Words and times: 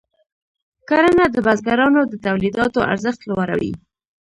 کرنه 0.89 1.25
د 1.31 1.35
بزګرانو 1.45 2.01
د 2.07 2.13
تولیداتو 2.25 2.79
ارزښت 2.91 3.21
لوړوي. 3.29 3.73